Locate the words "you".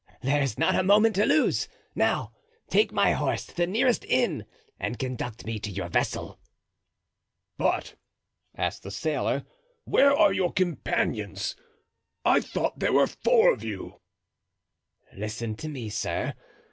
13.63-13.99